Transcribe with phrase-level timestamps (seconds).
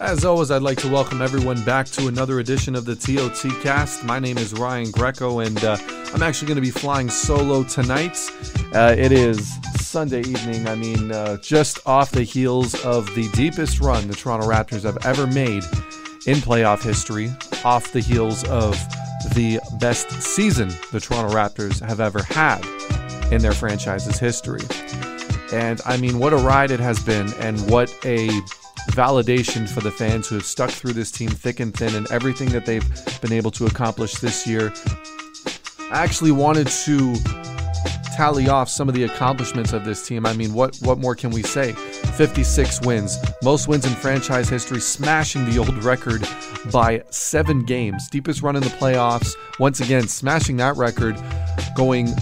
[0.00, 4.02] As always, I'd like to welcome everyone back to another edition of the TOT cast.
[4.02, 5.76] My name is Ryan Greco, and uh,
[6.14, 8.16] I'm actually going to be flying solo tonight.
[8.72, 10.66] Uh, it is Sunday evening.
[10.66, 14.96] I mean, uh, just off the heels of the deepest run the Toronto Raptors have
[15.04, 15.64] ever made
[16.26, 17.30] in playoff history,
[17.62, 18.72] off the heels of
[19.34, 22.64] the best season the Toronto Raptors have ever had
[23.30, 24.62] in their franchise's history.
[25.52, 28.30] And I mean, what a ride it has been, and what a
[28.90, 32.48] validation for the fans who have stuck through this team thick and thin and everything
[32.50, 32.84] that they've
[33.20, 34.72] been able to accomplish this year.
[35.90, 37.16] I actually wanted to
[38.20, 40.26] tally off some of the accomplishments of this team.
[40.26, 41.72] I mean, what what more can we say?
[41.72, 46.28] 56 wins, most wins in franchise history, smashing the old record
[46.70, 48.08] by 7 games.
[48.10, 51.16] Deepest run in the playoffs, once again smashing that record,
[51.74, 52.14] going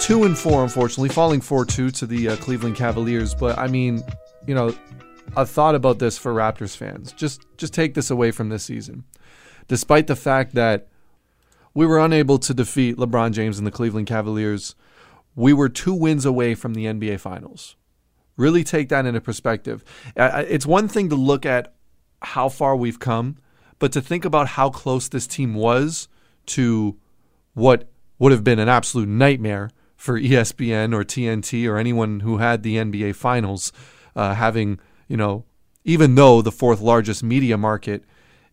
[0.00, 4.02] 2 and 4 unfortunately, falling 4-2 to the uh, Cleveland Cavaliers, but I mean,
[4.46, 4.74] you know,
[5.36, 7.12] a thought about this for Raptors fans.
[7.12, 9.04] Just just take this away from this season.
[9.68, 10.88] Despite the fact that
[11.74, 14.74] we were unable to defeat LeBron James and the Cleveland Cavaliers,
[15.34, 17.76] we were two wins away from the NBA Finals.
[18.36, 19.84] Really take that into perspective.
[20.16, 21.74] It's one thing to look at
[22.20, 23.36] how far we've come,
[23.78, 26.08] but to think about how close this team was
[26.46, 26.98] to
[27.54, 27.88] what
[28.18, 32.76] would have been an absolute nightmare for ESPN or TNT or anyone who had the
[32.76, 33.72] NBA Finals
[34.16, 34.78] uh, having
[35.12, 35.44] you know,
[35.84, 38.02] even though the fourth largest media market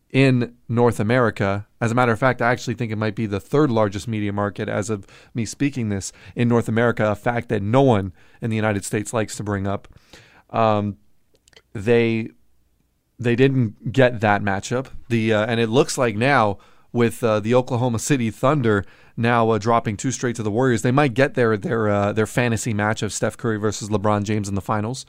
[0.09, 3.39] in North America, as a matter of fact, I actually think it might be the
[3.39, 7.63] third largest media market as of me speaking this in North America, a fact that
[7.63, 9.87] no one in the United States likes to bring up.
[10.49, 10.97] Um,
[11.71, 12.31] they
[13.17, 14.87] they didn't get that matchup.
[15.07, 16.57] The uh, and it looks like now
[16.91, 18.83] with uh, the Oklahoma City Thunder
[19.15, 22.27] now uh, dropping two straight to the Warriors, they might get their their uh, their
[22.27, 25.05] fantasy match of Steph Curry versus LeBron James in the finals.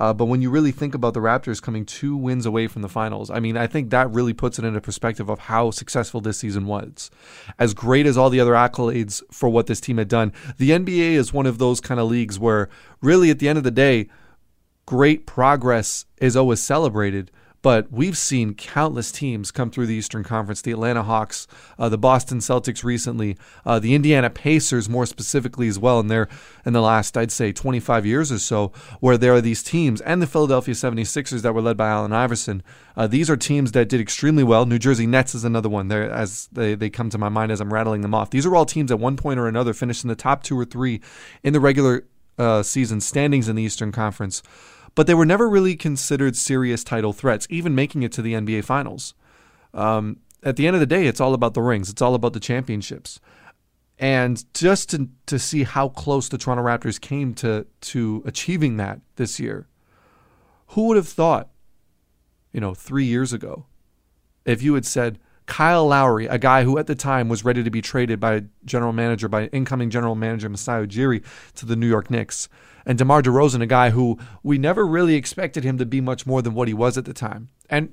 [0.00, 2.88] Uh, but when you really think about the Raptors coming two wins away from the
[2.88, 6.38] finals, I mean, I think that really puts it into perspective of how successful this
[6.38, 7.10] season was.
[7.58, 11.12] As great as all the other accolades for what this team had done, the NBA
[11.12, 12.70] is one of those kind of leagues where
[13.02, 14.08] really at the end of the day,
[14.86, 17.30] great progress is always celebrated
[17.62, 21.46] but we've seen countless teams come through the Eastern Conference the Atlanta Hawks,
[21.78, 26.00] uh, the Boston Celtics recently, uh, the Indiana Pacers more specifically as well.
[26.00, 26.28] And they're
[26.64, 30.22] in the last, I'd say, 25 years or so, where there are these teams, and
[30.22, 32.62] the Philadelphia 76ers that were led by Allen Iverson.
[32.96, 34.66] Uh, these are teams that did extremely well.
[34.66, 37.60] New Jersey Nets is another one there as they, they come to my mind as
[37.60, 38.30] I'm rattling them off.
[38.30, 40.64] These are all teams at one point or another finished in the top two or
[40.64, 41.00] three
[41.42, 42.06] in the regular
[42.38, 44.42] uh, season standings in the Eastern Conference
[44.94, 48.64] but they were never really considered serious title threats, even making it to the NBA
[48.64, 49.14] Finals.
[49.72, 51.90] Um, at the end of the day, it's all about the rings.
[51.90, 53.20] It's all about the championships.
[53.98, 59.00] And just to, to see how close the Toronto Raptors came to, to achieving that
[59.16, 59.68] this year,
[60.68, 61.50] who would have thought,
[62.52, 63.66] you know, three years ago,
[64.46, 65.18] if you had said,
[65.50, 68.42] Kyle Lowry, a guy who at the time was ready to be traded by a
[68.64, 71.24] general manager, by incoming general manager Masai Ujiri
[71.56, 72.48] to the New York Knicks,
[72.86, 76.40] and DeMar DeRozan, a guy who we never really expected him to be much more
[76.40, 77.48] than what he was at the time.
[77.68, 77.92] And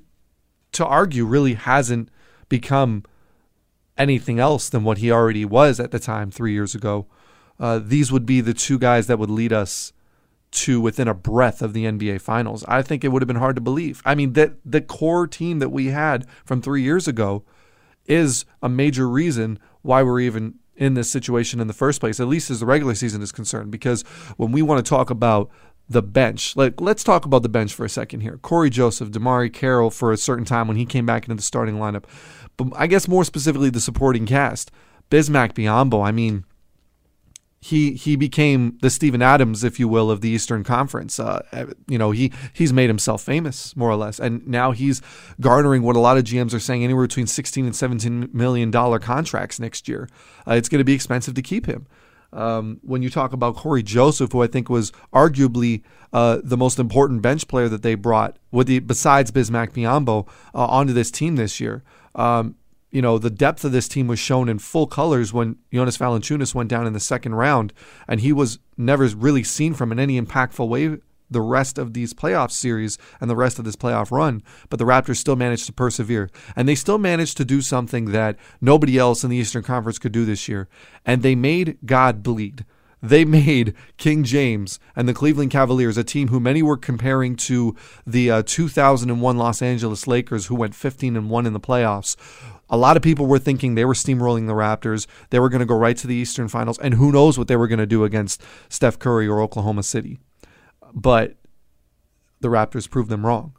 [0.70, 2.10] to argue, really hasn't
[2.48, 3.02] become
[3.98, 7.08] anything else than what he already was at the time three years ago.
[7.58, 9.92] Uh, these would be the two guys that would lead us
[10.50, 12.64] to within a breath of the NBA Finals.
[12.66, 14.02] I think it would have been hard to believe.
[14.04, 17.44] I mean, that the core team that we had from three years ago
[18.06, 22.28] is a major reason why we're even in this situation in the first place, at
[22.28, 23.70] least as the regular season is concerned.
[23.70, 24.02] Because
[24.36, 25.50] when we want to talk about
[25.88, 28.38] the bench, like let's talk about the bench for a second here.
[28.38, 31.76] Cory Joseph, DeMarre Carroll for a certain time when he came back into the starting
[31.76, 32.04] lineup,
[32.56, 34.70] but I guess more specifically the supporting cast.
[35.10, 36.06] Bismack Biyombo.
[36.06, 36.44] I mean,
[37.60, 41.18] he he became the Steven Adams, if you will, of the Eastern Conference.
[41.18, 41.42] Uh,
[41.88, 45.02] you know, he he's made himself famous more or less, and now he's
[45.40, 48.98] garnering what a lot of GMs are saying anywhere between 16 and 17 million dollar
[48.98, 50.08] contracts next year.
[50.46, 51.86] Uh, it's going to be expensive to keep him.
[52.32, 55.82] Um, when you talk about Cory Joseph, who I think was arguably
[56.12, 60.66] uh, the most important bench player that they brought, with the besides Bismack Biyombo, uh,
[60.66, 61.82] onto this team this year.
[62.14, 62.54] Um,
[62.90, 66.54] you know, the depth of this team was shown in full colors when Jonas Valanciunas
[66.54, 67.72] went down in the second round,
[68.06, 70.98] and he was never really seen from in any impactful way
[71.30, 74.42] the rest of these playoff series and the rest of this playoff run.
[74.70, 78.36] But the Raptors still managed to persevere, and they still managed to do something that
[78.60, 80.68] nobody else in the Eastern Conference could do this year,
[81.04, 82.64] and they made God bleed.
[83.02, 87.76] They made King James and the Cleveland Cavaliers, a team who many were comparing to
[88.06, 92.16] the uh, 2001 Los Angeles Lakers, who went 15 and 1 in the playoffs,
[92.70, 95.06] a lot of people were thinking they were steamrolling the Raptors.
[95.30, 97.56] They were going to go right to the Eastern Finals, and who knows what they
[97.56, 100.18] were going to do against Steph Curry or Oklahoma City.
[100.92, 101.36] But
[102.40, 103.54] the Raptors proved them wrong.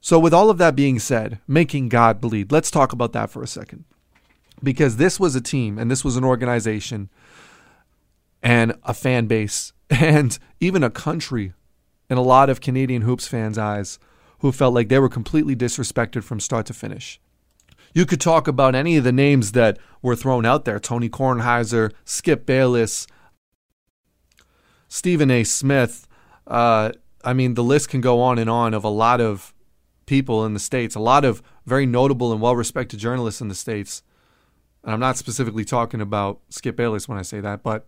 [0.00, 3.42] So, with all of that being said, making God bleed, let's talk about that for
[3.42, 3.84] a second.
[4.62, 7.08] Because this was a team and this was an organization
[8.42, 11.54] and a fan base and even a country
[12.10, 13.98] in a lot of Canadian Hoops fans' eyes
[14.40, 17.18] who felt like they were completely disrespected from start to finish.
[17.94, 21.92] You could talk about any of the names that were thrown out there Tony Kornheiser,
[22.04, 23.06] Skip Bayless,
[24.88, 25.44] Stephen A.
[25.44, 26.08] Smith.
[26.46, 26.90] Uh,
[27.24, 29.54] I mean, the list can go on and on of a lot of
[30.06, 33.54] people in the States, a lot of very notable and well respected journalists in the
[33.54, 34.02] States.
[34.82, 37.86] And I'm not specifically talking about Skip Bayless when I say that, but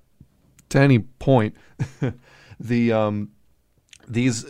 [0.70, 1.54] to any point,
[2.60, 3.32] the um,
[4.08, 4.46] these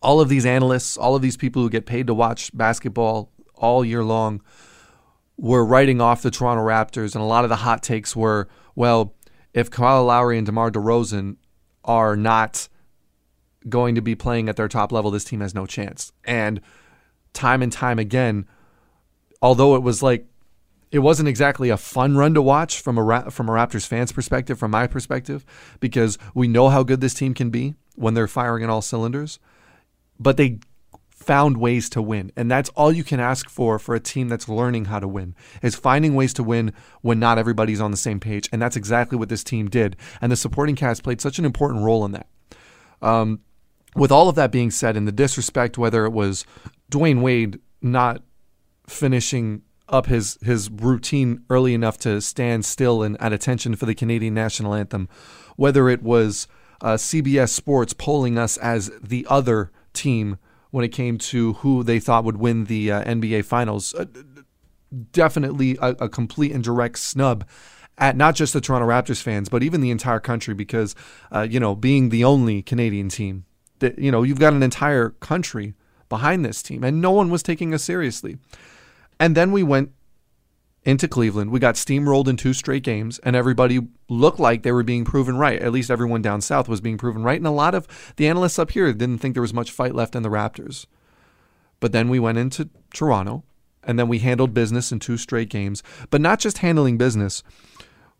[0.00, 3.84] all of these analysts, all of these people who get paid to watch basketball all
[3.84, 4.40] year long
[5.36, 9.14] were writing off the Toronto Raptors, and a lot of the hot takes were, well,
[9.52, 11.36] if Kyle Lowry and DeMar DeRozan
[11.84, 12.68] are not
[13.68, 16.12] going to be playing at their top level, this team has no chance.
[16.24, 16.60] And
[17.32, 18.46] time and time again,
[19.42, 20.26] although it was like
[20.92, 24.58] it wasn't exactly a fun run to watch from a from a Raptors fans perspective,
[24.58, 25.44] from my perspective,
[25.80, 29.38] because we know how good this team can be when they're firing in all cylinders,
[30.18, 30.60] but they
[31.16, 32.30] found ways to win.
[32.36, 35.34] And that's all you can ask for for a team that's learning how to win
[35.62, 38.48] is finding ways to win when not everybody's on the same page.
[38.52, 39.96] And that's exactly what this team did.
[40.20, 42.28] And the supporting cast played such an important role in that.
[43.00, 43.40] Um,
[43.96, 46.44] with all of that being said, and the disrespect, whether it was
[46.90, 48.22] Dwyane Wade not
[48.86, 53.94] finishing up his his routine early enough to stand still and at attention for the
[53.94, 55.08] Canadian national anthem,
[55.56, 56.46] whether it was
[56.82, 60.38] uh, CBS Sports polling us as the other team
[60.76, 63.94] when it came to who they thought would win the uh, NBA Finals.
[63.94, 64.04] Uh,
[65.10, 67.46] definitely a, a, complete and direct snub
[67.96, 70.94] at not just the Toronto Raptors fans, but even the entire country, because
[71.32, 73.46] uh, you know, being the only Canadian team,
[73.78, 75.72] that you know, you've got an entire country
[76.10, 78.36] behind this team, and no one was taking us seriously.
[79.18, 79.92] And then we went
[80.86, 81.50] into Cleveland.
[81.50, 85.36] We got steamrolled in two straight games, and everybody looked like they were being proven
[85.36, 85.60] right.
[85.60, 87.38] At least everyone down south was being proven right.
[87.38, 90.14] And a lot of the analysts up here didn't think there was much fight left
[90.14, 90.86] in the Raptors.
[91.80, 93.42] But then we went into Toronto,
[93.82, 95.82] and then we handled business in two straight games.
[96.08, 97.42] But not just handling business,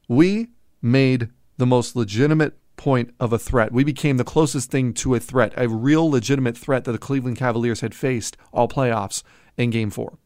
[0.08, 0.48] we
[0.82, 3.72] made the most legitimate point of a threat.
[3.72, 7.36] We became the closest thing to a threat, a real legitimate threat that the Cleveland
[7.36, 9.22] Cavaliers had faced all playoffs
[9.56, 10.18] in game four,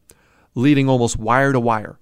[0.55, 1.99] leading almost wire to wire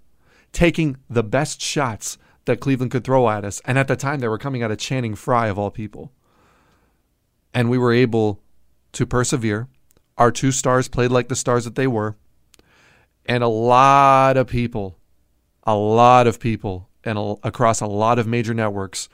[0.51, 3.61] taking the best shots that Cleveland could throw at us.
[3.65, 6.11] And at the time, they were coming out of Channing Frye, of all people.
[7.53, 8.41] And we were able
[8.93, 9.67] to persevere.
[10.17, 12.17] Our two stars played like the stars that they were.
[13.25, 14.97] And a lot of people,
[15.63, 19.09] a lot of people, and a, across a lot of major networks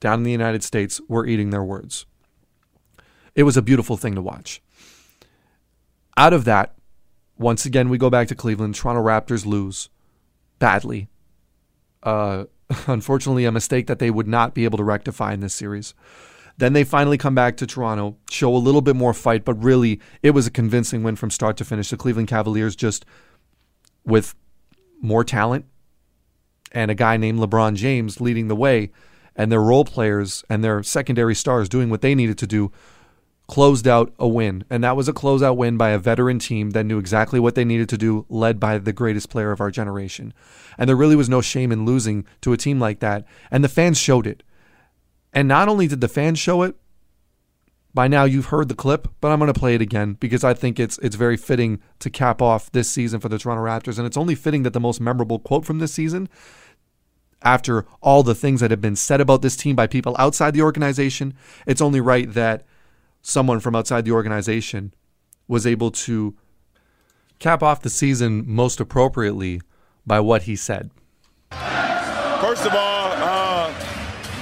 [0.00, 2.06] down in the United States were eating their words.
[3.34, 4.62] It was a beautiful thing to watch.
[6.16, 6.74] Out of that,
[7.38, 8.74] once again, we go back to Cleveland.
[8.74, 9.90] Toronto Raptors lose
[10.58, 11.08] badly.
[12.02, 12.44] Uh,
[12.86, 15.94] unfortunately, a mistake that they would not be able to rectify in this series.
[16.58, 20.00] Then they finally come back to Toronto, show a little bit more fight, but really
[20.22, 21.90] it was a convincing win from start to finish.
[21.90, 23.04] The Cleveland Cavaliers just
[24.04, 24.34] with
[25.00, 25.66] more talent
[26.72, 28.90] and a guy named LeBron James leading the way
[29.34, 32.72] and their role players and their secondary stars doing what they needed to do
[33.48, 34.64] closed out a win.
[34.68, 37.64] And that was a closeout win by a veteran team that knew exactly what they
[37.64, 40.32] needed to do, led by the greatest player of our generation.
[40.78, 43.24] And there really was no shame in losing to a team like that.
[43.50, 44.42] And the fans showed it.
[45.32, 46.76] And not only did the fans show it,
[47.94, 50.52] by now you've heard the clip, but I'm going to play it again because I
[50.52, 54.06] think it's it's very fitting to cap off this season for the Toronto Raptors and
[54.06, 56.28] it's only fitting that the most memorable quote from this season
[57.42, 60.62] after all the things that have been said about this team by people outside the
[60.62, 61.32] organization,
[61.66, 62.66] it's only right that
[63.26, 64.94] someone from outside the organization
[65.48, 66.32] was able to
[67.40, 69.60] cap off the season most appropriately
[70.06, 70.90] by what he said.
[71.50, 73.74] First of all, uh,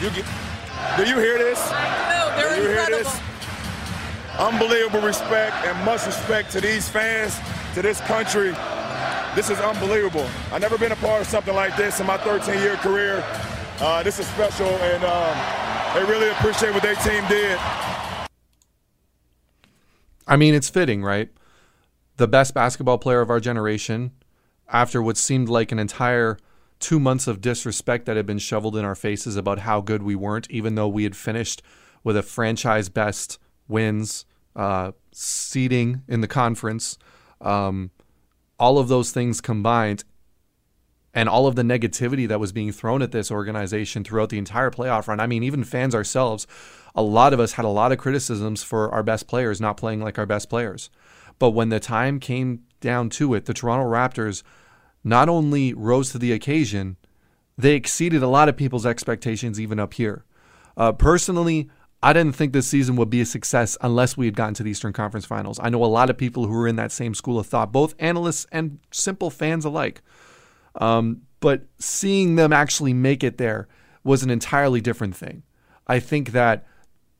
[0.02, 0.26] you get,
[0.98, 1.58] do you hear this?
[1.70, 2.96] No, they're do you incredible.
[2.96, 3.20] hear this?
[4.38, 7.38] Unbelievable respect and much respect to these fans,
[7.74, 8.54] to this country.
[9.34, 10.28] This is unbelievable.
[10.52, 13.24] I've never been a part of something like this in my 13-year career.
[13.80, 17.58] Uh, this is special, and um, they really appreciate what their team did.
[20.26, 21.30] I mean, it's fitting, right?
[22.16, 24.12] The best basketball player of our generation,
[24.68, 26.38] after what seemed like an entire
[26.80, 30.14] two months of disrespect that had been shoveled in our faces about how good we
[30.14, 31.62] weren't, even though we had finished
[32.02, 33.38] with a franchise best
[33.68, 34.24] wins,
[34.56, 36.98] uh, seeding in the conference,
[37.40, 37.90] um,
[38.58, 40.04] all of those things combined,
[41.14, 44.70] and all of the negativity that was being thrown at this organization throughout the entire
[44.70, 45.20] playoff run.
[45.20, 46.46] I mean, even fans ourselves
[46.94, 50.00] a lot of us had a lot of criticisms for our best players not playing
[50.00, 50.90] like our best players.
[51.38, 54.42] But when the time came down to it, the Toronto Raptors
[55.02, 56.96] not only rose to the occasion,
[57.58, 60.24] they exceeded a lot of people's expectations, even up here.
[60.76, 61.68] Uh, personally,
[62.02, 64.70] I didn't think this season would be a success unless we had gotten to the
[64.70, 65.58] Eastern Conference Finals.
[65.62, 67.94] I know a lot of people who are in that same school of thought, both
[67.98, 70.02] analysts and simple fans alike.
[70.76, 73.68] Um, but seeing them actually make it there
[74.02, 75.42] was an entirely different thing.
[75.86, 76.66] I think that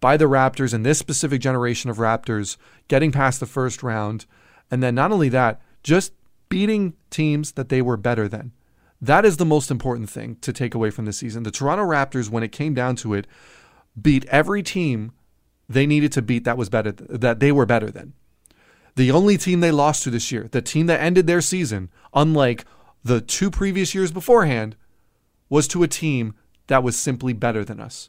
[0.01, 2.57] by the Raptors and this specific generation of Raptors
[2.89, 4.27] getting past the first round,
[4.71, 6.13] and then not only that, just
[6.49, 8.53] beating teams that they were better than.
[9.01, 11.43] That is the most important thing to take away from the season.
[11.43, 13.27] The Toronto Raptors, when it came down to it,
[14.01, 15.13] beat every team
[15.69, 18.13] they needed to beat that was better that they were better than.
[18.97, 22.65] The only team they lost to this year, the team that ended their season, unlike
[23.05, 24.77] the two previous years beforehand,
[25.49, 26.35] was to a team
[26.67, 28.09] that was simply better than us.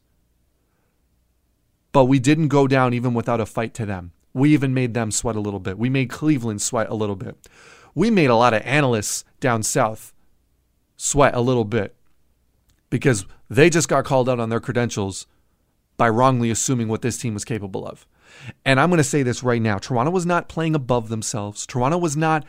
[1.92, 4.14] But we didn't go down even without a fight to them.
[4.34, 5.78] We even made them sweat a little bit.
[5.78, 7.48] We made Cleveland sweat a little bit.
[7.94, 10.14] We made a lot of analysts down south
[10.98, 11.96] sweat a little bit
[12.90, 15.28] because they just got called out on their credentials
[15.98, 18.06] by wrongly assuming what this team was capable of.
[18.66, 21.66] And I'm going to say this right now Toronto was not playing above themselves.
[21.66, 22.46] Toronto was not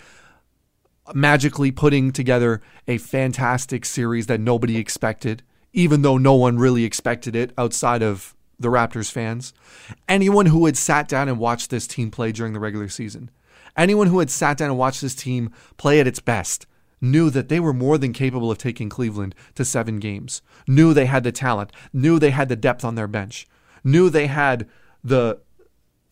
[1.14, 7.36] magically putting together a fantastic series that nobody expected, even though no one really expected
[7.36, 9.52] it outside of the Raptors fans.
[10.08, 13.30] Anyone who had sat down and watched this team play during the regular season,
[13.76, 16.66] anyone who had sat down and watched this team play at its best,
[17.00, 21.06] knew that they were more than capable of taking Cleveland to seven games, knew they
[21.06, 23.46] had the talent, knew they had the depth on their bench,
[23.84, 24.68] knew they had
[25.04, 25.38] the.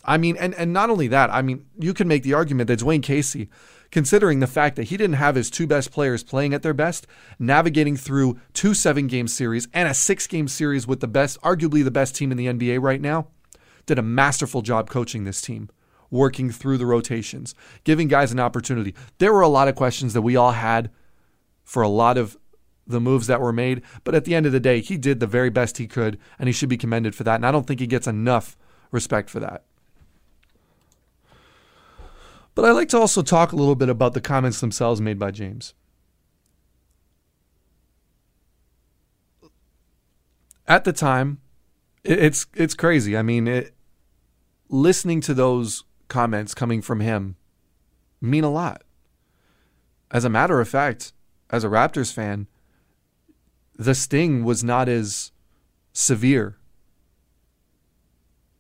[0.05, 2.81] I mean, and, and not only that, I mean, you can make the argument that
[2.81, 3.49] Dwane Casey,
[3.91, 7.07] considering the fact that he didn't have his two best players playing at their best,
[7.39, 11.83] navigating through two seven game series and a six game series with the best, arguably
[11.83, 13.29] the best team in the NBA right now,
[13.87, 15.71] did a masterful job coaching this team
[16.11, 18.95] working through the rotations, giving guys an opportunity.
[19.19, 20.91] There were a lot of questions that we all had
[21.65, 22.37] for a lot of
[22.87, 25.27] the moves that were made, but at the end of the day, he did the
[25.27, 27.37] very best he could, and he should be commended for that.
[27.37, 28.57] And I don't think he gets enough
[28.93, 29.65] respect for that.
[32.55, 35.31] But I'd like to also talk a little bit about the comments themselves made by
[35.31, 35.75] James.
[40.67, 41.41] At the time,
[42.05, 43.17] it's it's crazy.
[43.17, 43.75] I mean, it,
[44.69, 47.37] listening to those comments coming from him
[48.21, 48.83] mean a lot.
[50.11, 51.13] As a matter of fact,
[51.51, 52.47] as a Raptors fan,
[53.77, 55.33] the sting was not as
[55.93, 56.57] severe.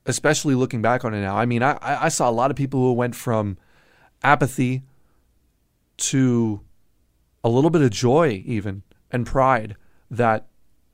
[0.06, 1.36] Especially looking back on it now.
[1.36, 3.56] I mean, I, I saw a lot of people who went from
[4.24, 4.82] apathy
[5.96, 6.60] to
[7.44, 9.76] a little bit of joy, even, and pride
[10.10, 10.46] that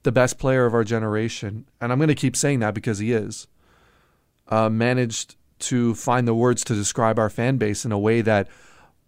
[0.03, 3.13] the best player of our generation, and I'm going to keep saying that because he
[3.13, 3.47] is,
[4.49, 8.49] uh, managed to find the words to describe our fan base in a way that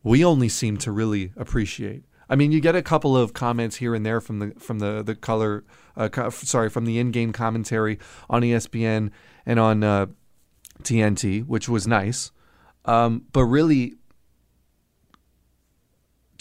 [0.02, 2.04] we only seem to really appreciate.
[2.28, 5.02] I mean, you get a couple of comments here and there from the from the
[5.02, 5.64] the color,
[5.96, 7.98] uh, co- sorry, from the in-game commentary
[8.30, 9.10] on ESPN
[9.44, 10.06] and on uh,
[10.82, 12.30] TNT, which was nice.
[12.84, 13.96] Um, but really,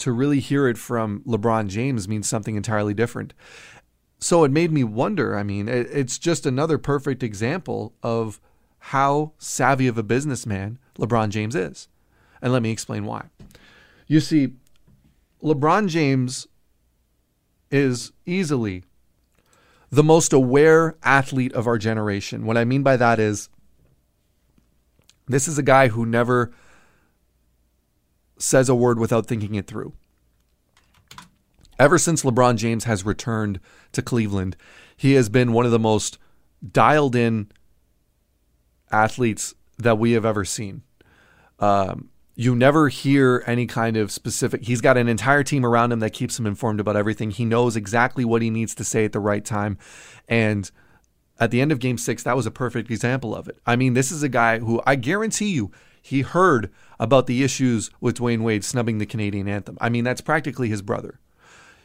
[0.02, 3.34] to really hear it from LeBron James means something entirely different.
[4.18, 5.36] So it made me wonder.
[5.36, 8.40] I mean, it, it's just another perfect example of
[8.78, 11.86] how savvy of a businessman LeBron James is.
[12.40, 13.26] And let me explain why.
[14.08, 14.54] You see,
[15.40, 16.48] LeBron James
[17.70, 18.82] is easily
[19.90, 22.44] the most aware athlete of our generation.
[22.44, 23.48] What I mean by that is
[25.28, 26.52] this is a guy who never
[28.42, 29.92] says a word without thinking it through.
[31.78, 33.60] Ever since LeBron James has returned
[33.92, 34.56] to Cleveland,
[34.96, 36.18] he has been one of the most
[36.70, 37.50] dialed in
[38.90, 40.82] athletes that we have ever seen.
[41.58, 44.64] Um, you never hear any kind of specific.
[44.64, 47.30] He's got an entire team around him that keeps him informed about everything.
[47.30, 49.78] He knows exactly what he needs to say at the right time.
[50.28, 50.70] And
[51.38, 53.58] at the end of game six, that was a perfect example of it.
[53.66, 55.70] I mean, this is a guy who I guarantee you
[56.02, 59.78] he heard about the issues with Dwyane Wade snubbing the Canadian anthem.
[59.80, 61.20] I mean, that's practically his brother.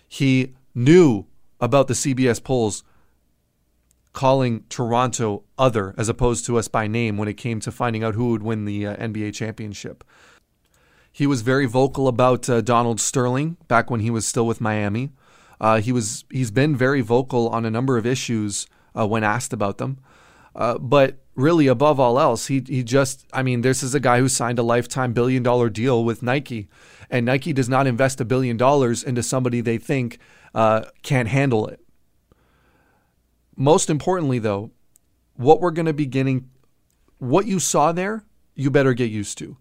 [0.08, 1.26] He knew
[1.60, 2.84] about the CBS polls
[4.14, 8.16] calling Toronto other as opposed to us by name when it came to finding out
[8.16, 10.04] who would win the uh, NBA championship.
[11.12, 15.12] He was very vocal about uh, Donald Sterling back when he was still with Miami.
[15.62, 19.54] Uh, he was he's been very vocal on a number of issues uh, when asked
[19.54, 20.00] about them.
[20.56, 24.20] Uh, but really, above all else, he he just I mean, this is a guy
[24.20, 26.68] who signed a lifetime billion dollar deal with Nike,
[27.10, 30.20] and Nike does not invest a billion dollars into somebody they think
[30.54, 31.80] uh, can't handle it.
[33.56, 34.72] Most importantly, though,
[35.36, 36.50] what we're going to be getting,
[37.18, 39.58] what you saw there, you better get used to.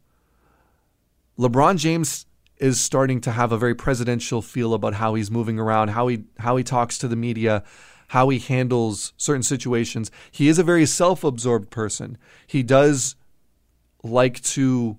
[1.39, 2.27] LeBron James
[2.59, 6.25] is starting to have a very presidential feel about how he's moving around, how he
[6.39, 7.63] how he talks to the media,
[8.09, 10.11] how he handles certain situations.
[10.31, 12.19] He is a very self-absorbed person.
[12.47, 13.17] He does
[14.03, 14.99] like to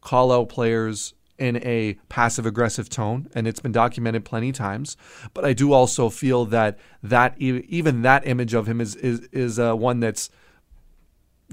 [0.00, 4.96] call out players in a passive aggressive tone and it's been documented plenty times
[5.32, 9.58] but i do also feel that that even that image of him is is is
[9.58, 10.30] uh, one that's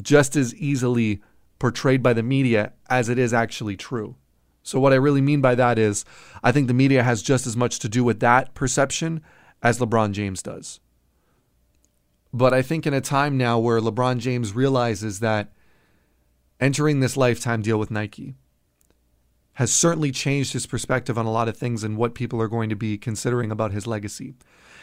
[0.02, 1.22] just as easily
[1.60, 4.16] portrayed by the media as it is actually true
[4.64, 6.04] so what i really mean by that is
[6.44, 9.22] i think the media has just as much to do with that perception
[9.62, 10.80] as lebron james does
[12.34, 15.52] but i think in a time now where lebron james realizes that
[16.60, 18.36] entering this lifetime deal with nike
[19.60, 22.70] has certainly changed his perspective on a lot of things and what people are going
[22.70, 24.34] to be considering about his legacy.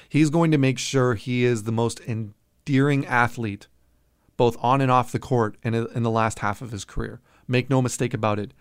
[0.06, 3.68] He's going to make sure he is the most endearing athlete,
[4.36, 7.22] both on and off the court, in, in the last half of his career.
[7.48, 8.52] Make no mistake about it.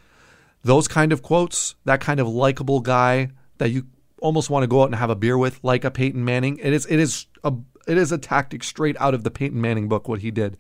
[0.64, 3.88] Those kind of quotes, that kind of likable guy that you
[4.26, 6.74] almost want to go out and have a beer with, like a Peyton Manning, it
[6.74, 7.54] is it is a
[7.88, 10.08] it is a tactic straight out of the Peyton Manning book.
[10.08, 10.58] What he did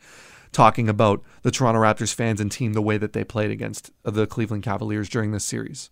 [0.52, 4.26] talking about the Toronto Raptors fans and team the way that they played against the
[4.26, 5.90] Cleveland Cavaliers during this series.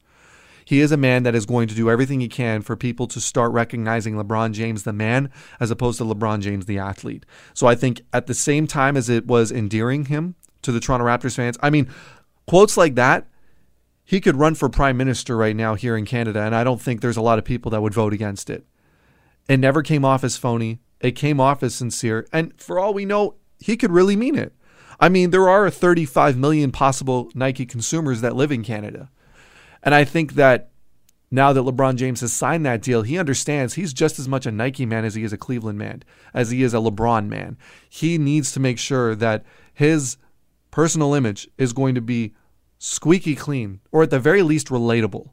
[0.64, 3.20] He is a man that is going to do everything he can for people to
[3.20, 7.26] start recognizing LeBron James the man as opposed to LeBron James the athlete.
[7.54, 11.06] So I think at the same time as it was endearing him to the Toronto
[11.06, 11.90] Raptors fans, I mean,
[12.48, 13.28] quotes like that,
[14.06, 17.02] he could run for prime minister right now here in Canada, and I don't think
[17.02, 18.66] there's a lot of people that would vote against it.
[19.48, 20.80] It never came off as phony.
[21.00, 22.28] It came off as sincere.
[22.32, 24.54] And for all we know, he could really mean it.
[25.00, 29.10] I mean, there are 35 million possible Nike consumers that live in Canada.
[29.82, 30.70] And I think that
[31.30, 34.52] now that LeBron James has signed that deal, he understands he's just as much a
[34.52, 37.58] Nike man as he is a Cleveland man, as he is a LeBron man.
[37.90, 40.18] He needs to make sure that his
[40.72, 42.34] personal image is going to be
[42.86, 45.30] squeaky clean, or at the very least relatable,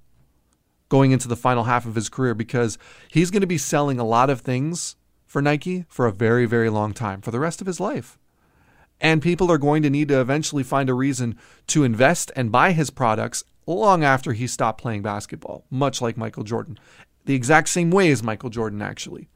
[0.89, 2.79] going into the final half of his career because
[3.11, 4.95] he's going to be selling a lot of things
[5.27, 8.21] for Nike for a very, very long time, for the rest of his life.
[9.01, 11.37] And people are going to need to eventually find a reason
[11.67, 16.45] to invest and buy his products long after he stopped playing basketball, much like Michael
[16.45, 16.79] Jordan.
[17.25, 19.29] The exact same way as Michael Jordan, actually.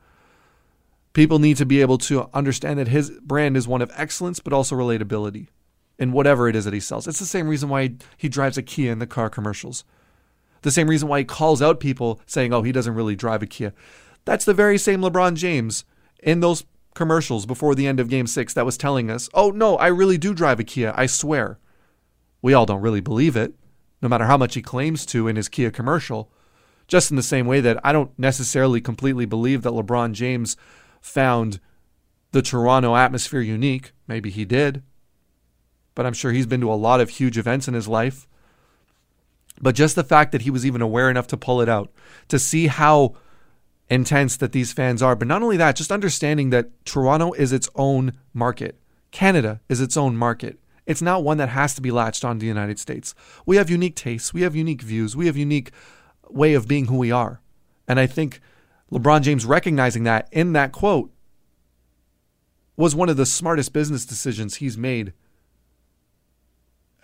[1.15, 4.53] People need to be able to understand that his brand is one of excellence, but
[4.53, 5.49] also relatability
[5.99, 7.07] in whatever it is that he sells.
[7.07, 9.85] It's the same reason why he drives a Kia in the car commercials.
[10.63, 13.47] The same reason why he calls out people saying, oh, he doesn't really drive a
[13.47, 13.73] Kia.
[14.25, 15.85] That's the very same LeBron James
[16.23, 19.77] in those commercials before the end of game six that was telling us, oh, no,
[19.77, 21.59] I really do drive a Kia, I swear.
[22.41, 23.55] We all don't really believe it,
[24.01, 26.31] no matter how much he claims to in his Kia commercial.
[26.87, 30.57] Just in the same way that I don't necessarily completely believe that LeBron James
[31.01, 31.61] found
[32.33, 33.93] the Toronto atmosphere unique.
[34.07, 34.83] Maybe he did.
[35.95, 38.27] But I'm sure he's been to a lot of huge events in his life.
[39.61, 41.93] But just the fact that he was even aware enough to pull it out,
[42.29, 43.15] to see how
[43.89, 45.15] intense that these fans are.
[45.15, 48.81] But not only that, just understanding that Toronto is its own market,
[49.11, 50.59] Canada is its own market.
[50.87, 53.15] It's not one that has to be latched on to the United States.
[53.47, 55.71] We have unique tastes, we have unique views, we have unique
[56.29, 57.41] way of being who we are.
[57.87, 58.41] And I think
[58.93, 61.11] LeBron James recognizing that in that quote
[62.77, 65.13] was one of the smartest business decisions he's made,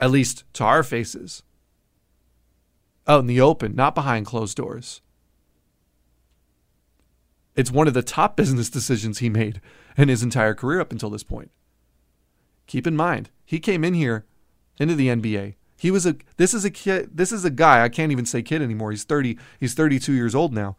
[0.00, 1.42] at least to our faces,
[3.06, 5.02] out in the open, not behind closed doors.
[7.54, 9.60] It's one of the top business decisions he made
[9.96, 11.50] in his entire career up until this point.
[12.66, 14.24] Keep in mind, he came in here
[14.78, 15.54] into the NBA.
[15.76, 18.42] He was a this is a kid this is a guy, I can't even say
[18.42, 18.90] kid anymore.
[18.90, 20.76] He's 30 he's 32 years old now.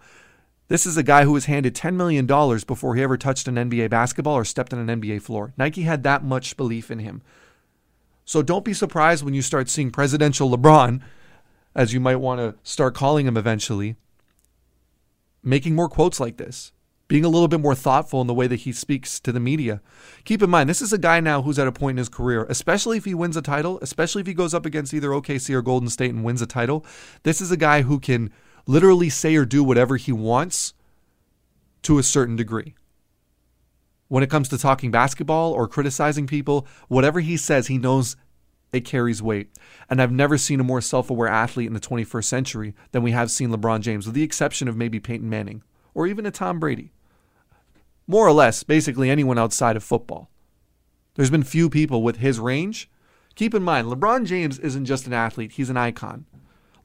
[0.68, 3.90] This is a guy who was handed $10 million before he ever touched an NBA
[3.90, 5.54] basketball or stepped on an NBA floor.
[5.58, 7.22] Nike had that much belief in him.
[8.26, 11.02] So don't be surprised when you start seeing presidential LeBron,
[11.76, 13.96] as you might want to start calling him eventually,
[15.44, 16.72] making more quotes like this,
[17.08, 19.82] being a little bit more thoughtful in the way that he speaks to the media.
[20.24, 22.46] Keep in mind, this is a guy now who's at a point in his career,
[22.50, 25.62] especially if he wins a title, especially if he goes up against either OKC or
[25.62, 26.86] Golden State and wins a title.
[27.24, 28.32] This is a guy who can
[28.66, 30.74] literally say or do whatever he wants
[31.84, 32.76] to a certain degree.
[34.12, 38.18] When it comes to talking basketball or criticizing people, whatever he says, he knows
[38.74, 39.58] it carries weight.
[39.90, 43.12] And I've never seen a more self aware athlete in the 21st century than we
[43.12, 46.60] have seen LeBron James, with the exception of maybe Peyton Manning or even a Tom
[46.60, 46.92] Brady.
[48.06, 50.30] More or less, basically anyone outside of football.
[51.16, 52.92] There's been few people with his range.
[53.36, 56.26] Keep in mind, LeBron James isn't just an athlete, he's an icon.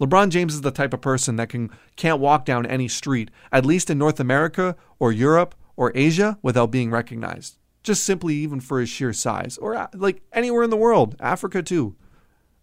[0.01, 3.67] LeBron James is the type of person that can can't walk down any street, at
[3.67, 8.81] least in North America or Europe or Asia, without being recognized just simply even for
[8.81, 11.95] his sheer size, or uh, like anywhere in the world, Africa too,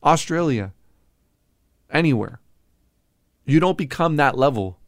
[0.03, 0.73] Australia.
[1.89, 2.41] anywhere.
[3.45, 4.79] You don't become that level.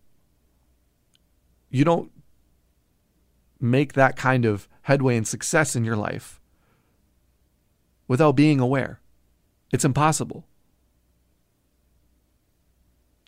[1.70, 2.12] You don't
[3.62, 6.42] make that kind of headway and success in your life
[8.08, 9.00] without being aware.
[9.72, 10.46] It's impossible.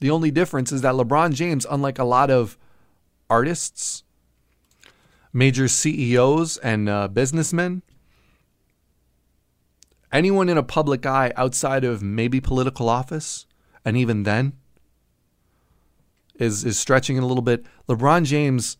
[0.02, 2.58] The only difference is that LeBron James, unlike a lot of
[3.30, 4.04] artists,
[5.38, 7.84] major CEOs, and uh, businessmen,
[10.12, 13.46] anyone in a public eye outside of maybe political office,
[13.86, 14.54] and even then,
[16.40, 17.66] is is stretching it a little bit.
[17.88, 18.78] LeBron James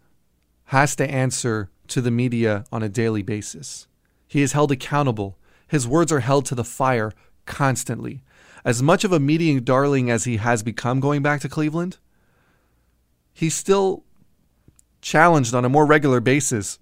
[0.66, 3.88] has to answer to the media on a daily basis.
[4.28, 5.38] He is held accountable.
[5.68, 7.14] His words are held to the fire
[7.46, 8.24] constantly.
[8.66, 11.98] As much of a media darling as he has become going back to Cleveland,
[13.32, 14.04] he's still
[15.02, 16.80] challenged on a more regular basis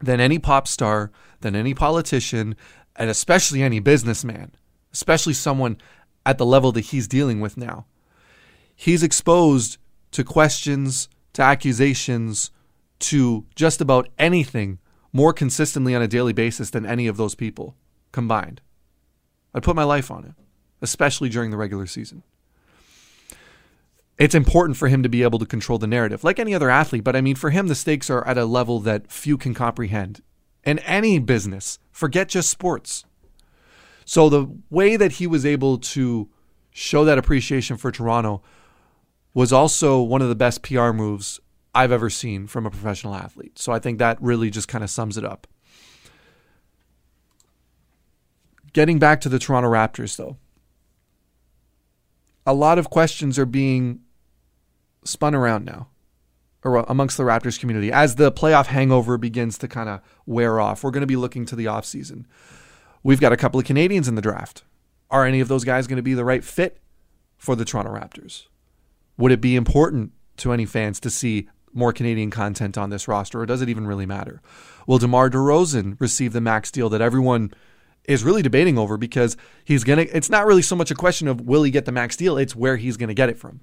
[0.00, 1.10] than any pop star,
[1.40, 2.56] than any politician,
[2.96, 4.52] and especially any businessman,
[4.92, 5.78] especially someone
[6.24, 7.86] at the level that he's dealing with now.
[8.74, 9.78] He's exposed
[10.12, 12.50] to questions, to accusations,
[12.98, 14.78] to just about anything
[15.12, 17.74] more consistently on a daily basis than any of those people
[18.12, 18.60] combined.
[19.54, 20.34] I'd put my life on it,
[20.82, 22.22] especially during the regular season.
[24.18, 27.04] It's important for him to be able to control the narrative, like any other athlete,
[27.04, 30.22] but I mean, for him, the stakes are at a level that few can comprehend.
[30.64, 33.04] In any business, forget just sports.
[34.04, 36.28] So, the way that he was able to
[36.70, 38.42] show that appreciation for Toronto
[39.36, 41.40] was also one of the best PR moves
[41.74, 43.58] I've ever seen from a professional athlete.
[43.58, 45.46] So I think that really just kind of sums it up.
[48.72, 50.38] Getting back to the Toronto Raptors, though,
[52.46, 54.00] a lot of questions are being
[55.06, 55.88] spun around now
[56.66, 60.82] or amongst the Raptors community as the playoff hangover begins to kind of wear off.
[60.82, 62.24] We're going to be looking to the offseason.
[63.02, 64.64] We've got a couple of Canadians in the draft.
[65.10, 66.78] Are any of those guys going to be the right fit
[67.36, 68.46] for the Toronto Raptors?
[69.16, 73.40] Would it be important to any fans to see more Canadian content on this roster,
[73.40, 74.42] or does it even really matter?
[74.86, 77.52] Will DeMar DeRozan receive the max deal that everyone
[78.04, 80.06] is really debating over because he's gonna?
[80.12, 82.56] It's not really so much a question of will he get the max deal; it's
[82.56, 83.60] where he's gonna get it from.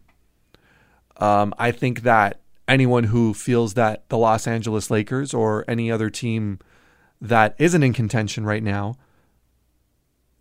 [1.23, 6.09] Um, I think that anyone who feels that the Los Angeles Lakers or any other
[6.09, 6.59] team
[7.21, 8.95] that isn't in contention right now,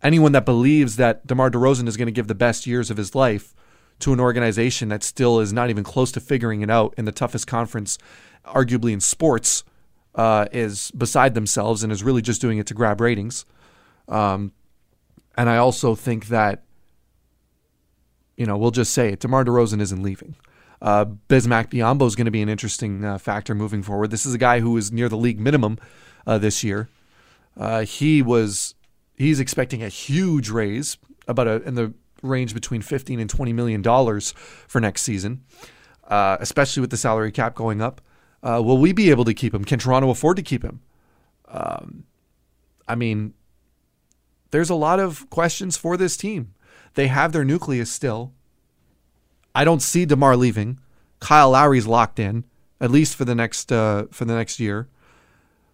[0.01, 3.15] anyone that believes that DeMar DeRozan is going to give the best years of his
[3.15, 3.55] life
[3.99, 7.13] to an organization that still is not even close to figuring it out in the
[7.13, 7.97] toughest conference,
[8.45, 9.63] arguably in sports,
[10.15, 13.45] uh, is beside themselves and is really just doing it to grab ratings.
[14.09, 14.51] Um,
[15.37, 16.63] and I also think that,
[18.35, 20.35] you know, we'll just say it, DeMar DeRozan isn't leaving.
[20.83, 24.11] Uh, Bismack Biyombo is going to be an interesting uh, factor moving forward.
[24.11, 25.79] This is a guy who is near the league minimum
[26.27, 26.89] uh, this year.
[27.57, 28.75] Uh, he was
[29.15, 33.81] he's expecting a huge raise, about a in the range between 15 and 20 million
[33.81, 34.33] dollars
[34.67, 35.43] for next season,
[36.09, 38.01] uh, especially with the salary cap going up.
[38.41, 39.63] Uh, will we be able to keep him?
[39.63, 40.81] Can Toronto afford to keep him?
[41.47, 42.03] Um,
[42.89, 43.33] I mean,
[44.51, 46.53] there's a lot of questions for this team.
[46.95, 48.33] They have their nucleus still.
[49.55, 50.79] I don't see DeMar leaving.
[51.19, 52.43] Kyle Lowry's locked in,
[52.81, 54.89] at least for the next uh, for the next year.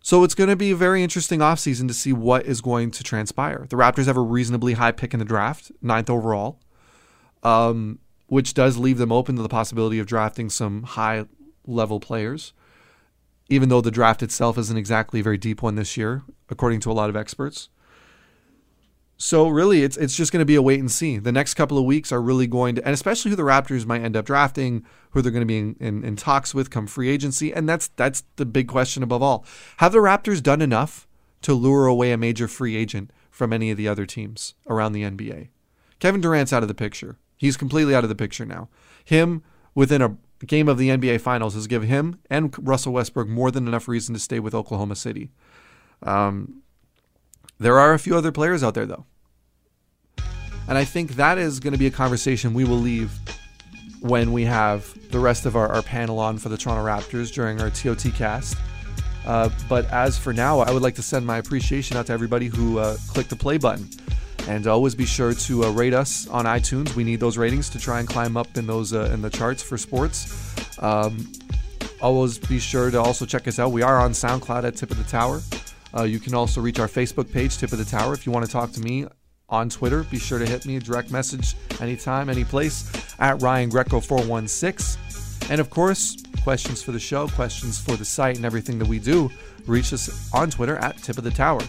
[0.01, 3.03] So it's going to be a very interesting offseason to see what is going to
[3.03, 3.65] transpire.
[3.69, 6.59] The Raptors have a reasonably high pick in the draft, ninth overall,
[7.43, 11.25] um, which does leave them open to the possibility of drafting some high
[11.65, 12.53] level players,
[13.49, 16.91] even though the draft itself isn't exactly a very deep one this year, according to
[16.91, 17.69] a lot of experts.
[19.21, 21.17] So really, it's it's just going to be a wait and see.
[21.17, 24.01] The next couple of weeks are really going to, and especially who the Raptors might
[24.01, 27.09] end up drafting, who they're going to be in, in, in, talks with come free
[27.09, 29.45] agency, and that's that's the big question above all.
[29.77, 31.05] Have the Raptors done enough
[31.41, 35.03] to lure away a major free agent from any of the other teams around the
[35.03, 35.49] NBA?
[35.99, 37.17] Kevin Durant's out of the picture.
[37.35, 38.69] He's completely out of the picture now.
[39.03, 39.43] Him
[39.75, 43.67] within a game of the NBA Finals has given him and Russell Westbrook more than
[43.67, 45.31] enough reason to stay with Oklahoma City.
[46.03, 46.63] Um,
[47.59, 49.05] there are a few other players out there, though.
[50.67, 53.11] And I think that is going to be a conversation we will leave
[54.01, 57.59] when we have the rest of our, our panel on for the Toronto Raptors during
[57.59, 58.55] our TOT cast.
[59.25, 62.47] Uh, but as for now, I would like to send my appreciation out to everybody
[62.47, 63.89] who uh, clicked the play button.
[64.47, 66.95] And always be sure to uh, rate us on iTunes.
[66.95, 69.61] We need those ratings to try and climb up in those uh, in the charts
[69.61, 70.55] for sports.
[70.79, 71.31] Um,
[72.01, 73.71] always be sure to also check us out.
[73.71, 75.41] We are on SoundCloud at Tip of the Tower.
[75.95, 78.13] Uh, you can also reach our Facebook page, Tip of the Tower.
[78.13, 79.05] If you want to talk to me
[79.49, 83.69] on Twitter, be sure to hit me a direct message anytime, any place at Ryan
[83.69, 85.49] Greco 416.
[85.49, 88.99] And of course, questions for the show, questions for the site, and everything that we
[88.99, 89.31] do,
[89.65, 91.61] reach us on Twitter at Tip of the Tower.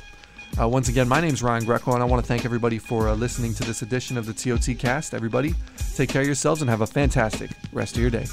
[0.61, 3.09] Uh, once again, my name is Ryan Greco, and I want to thank everybody for
[3.09, 5.15] uh, listening to this edition of the TOT Cast.
[5.15, 5.55] Everybody,
[5.95, 8.27] take care of yourselves and have a fantastic rest of your day.